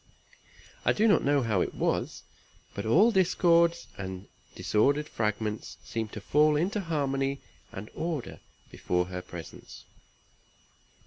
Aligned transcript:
I 0.83 0.93
do 0.93 1.07
not 1.07 1.23
know 1.23 1.43
how 1.43 1.61
it 1.61 1.75
was, 1.75 2.23
but 2.73 2.87
all 2.87 3.11
discords, 3.11 3.85
and 3.99 4.27
disordered 4.55 5.07
fragments, 5.07 5.77
seemed 5.83 6.11
to 6.13 6.21
fall 6.21 6.55
into 6.55 6.79
harmony 6.81 7.39
and 7.71 7.87
order 7.93 8.39
before 8.71 9.05
her 9.09 9.21
presence. 9.21 9.83